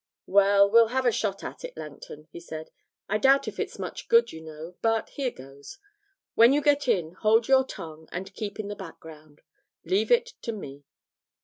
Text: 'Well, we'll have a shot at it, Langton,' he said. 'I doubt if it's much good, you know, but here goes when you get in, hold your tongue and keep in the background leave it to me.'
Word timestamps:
'Well, 0.25 0.67
we'll 0.67 0.87
have 0.87 1.05
a 1.05 1.11
shot 1.11 1.43
at 1.43 1.63
it, 1.63 1.77
Langton,' 1.77 2.27
he 2.31 2.39
said. 2.39 2.71
'I 3.07 3.19
doubt 3.19 3.47
if 3.47 3.59
it's 3.59 3.77
much 3.77 4.07
good, 4.09 4.31
you 4.33 4.41
know, 4.41 4.73
but 4.81 5.09
here 5.09 5.29
goes 5.29 5.77
when 6.33 6.53
you 6.53 6.61
get 6.63 6.87
in, 6.87 7.11
hold 7.11 7.47
your 7.47 7.63
tongue 7.63 8.09
and 8.11 8.33
keep 8.33 8.59
in 8.59 8.67
the 8.67 8.75
background 8.75 9.41
leave 9.85 10.09
it 10.09 10.33
to 10.41 10.51
me.' 10.53 10.85